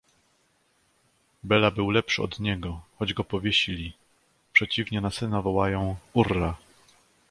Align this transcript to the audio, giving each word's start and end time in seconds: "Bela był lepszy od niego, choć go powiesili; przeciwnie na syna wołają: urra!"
"Bela 1.43 1.71
był 1.71 1.89
lepszy 1.91 2.23
od 2.23 2.39
niego, 2.39 2.81
choć 2.99 3.13
go 3.13 3.23
powiesili; 3.23 3.93
przeciwnie 4.53 5.01
na 5.01 5.09
syna 5.11 5.41
wołają: 5.41 5.95
urra!" 6.13 6.55